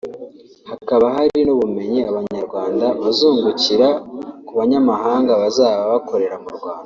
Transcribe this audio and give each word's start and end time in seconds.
hakaba 0.69 1.05
hari 1.15 1.39
n’ubumenyi 1.43 1.99
Abanyarwanda 2.11 2.85
bazungukira 3.01 3.87
ku 4.45 4.51
banyamahanga 4.59 5.31
bazaba 5.41 5.81
bakorera 5.93 6.35
mu 6.43 6.51
Rwanda 6.57 6.79